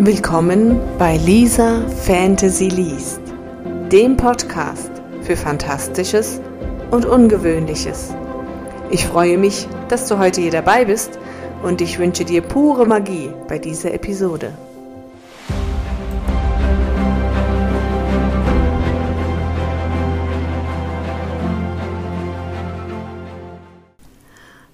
Willkommen 0.00 0.78
bei 0.96 1.16
Lisa 1.16 1.84
Fantasy 1.88 2.68
Liest, 2.68 3.20
dem 3.90 4.16
Podcast 4.16 4.92
für 5.22 5.36
Fantastisches 5.36 6.40
und 6.92 7.04
Ungewöhnliches. 7.04 8.14
Ich 8.90 9.04
freue 9.04 9.36
mich, 9.38 9.66
dass 9.88 10.06
du 10.06 10.18
heute 10.18 10.40
hier 10.40 10.52
dabei 10.52 10.84
bist 10.84 11.18
und 11.64 11.80
ich 11.80 11.98
wünsche 11.98 12.24
dir 12.24 12.42
pure 12.42 12.86
Magie 12.86 13.30
bei 13.48 13.58
dieser 13.58 13.92
Episode. 13.92 14.52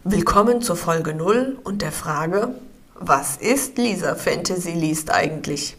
Willkommen 0.05 0.61
zur 0.61 0.77
Folge 0.77 1.15
0 1.15 1.57
und 1.65 1.81
der 1.81 1.93
Frage, 1.93 2.55
was 2.95 3.37
ist 3.37 3.77
Lisa 3.77 4.15
Fantasy 4.15 4.71
liest 4.71 5.11
eigentlich? 5.11 5.77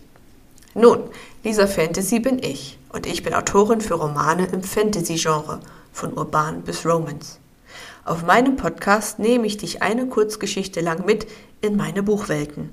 Nun, 0.73 0.99
Lisa 1.43 1.65
Fantasy 1.65 2.19
bin 2.19 2.39
ich 2.43 2.77
und 2.89 3.05
ich 3.05 3.23
bin 3.23 3.33
Autorin 3.33 3.79
für 3.79 3.93
Romane 3.93 4.47
im 4.47 4.61
Fantasy-Genre, 4.61 5.61
von 5.93 6.13
urban 6.17 6.61
bis 6.63 6.85
Romance. 6.85 7.39
Auf 8.03 8.23
meinem 8.23 8.57
Podcast 8.57 9.17
nehme 9.19 9.47
ich 9.47 9.55
dich 9.55 9.81
eine 9.81 10.07
Kurzgeschichte 10.07 10.81
lang 10.81 11.05
mit 11.05 11.25
in 11.61 11.77
meine 11.77 12.03
Buchwelten. 12.03 12.69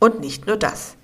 Und 0.00 0.20
nicht 0.20 0.46
nur 0.46 0.56
das. 0.56 0.96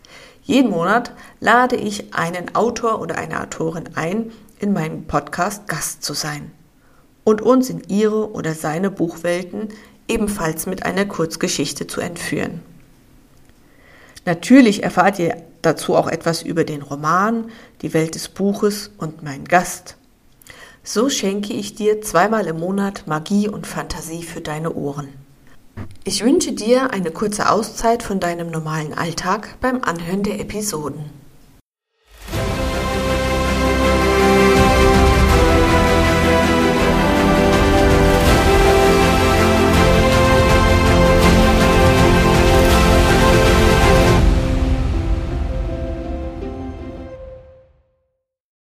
Jeden 0.43 0.71
Monat 0.71 1.13
lade 1.39 1.77
ich 1.77 2.15
einen 2.15 2.55
Autor 2.55 3.01
oder 3.01 3.19
eine 3.19 3.43
Autorin 3.43 3.91
ein, 3.95 4.33
in 4.59 4.73
meinem 4.73 5.05
Podcast 5.05 5.69
Gast 5.69 6.03
zu 6.03 6.15
sein 6.15 6.51
und 7.25 7.43
uns 7.43 7.69
in 7.69 7.83
ihre 7.89 8.33
oder 8.33 8.55
seine 8.55 8.91
Buchwelten 8.91 9.69
ebenfalls 10.09 10.67
mit 10.67 10.85
einer 10.85 11.05
Kurzgeschichte 11.05 11.87
zu 11.87 12.01
entführen. 12.01 12.63
Natürlich 14.25 14.83
erfahrt 14.83 15.19
ihr 15.19 15.37
dazu 15.63 15.95
auch 15.95 16.09
etwas 16.09 16.43
über 16.43 16.65
den 16.65 16.83
Roman, 16.83 17.51
die 17.83 17.95
Welt 17.95 18.15
des 18.15 18.29
Buches 18.29 18.91
und 18.99 19.23
meinen 19.23 19.45
Gast. 19.45 19.97
So 20.83 21.11
schenke 21.11 21.53
ich 21.53 21.75
dir 21.75 22.01
zweimal 22.01 22.47
im 22.47 22.59
Monat 22.59 23.07
Magie 23.07 23.49
und 23.49 23.67
Fantasie 23.67 24.23
für 24.23 24.41
deine 24.41 24.75
Ohren. 24.75 25.09
Ich 26.05 26.25
wünsche 26.25 26.53
dir 26.53 26.93
eine 26.93 27.11
kurze 27.11 27.51
Auszeit 27.51 28.03
von 28.03 28.21
deinem 28.21 28.51
normalen 28.51 28.95
Alltag 28.95 29.57
beim 29.61 29.83
Anhören 29.83 30.23
der 30.23 30.41
Episoden. 30.41 31.20